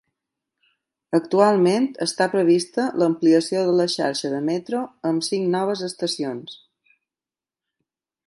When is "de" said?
3.67-3.75, 4.37-4.41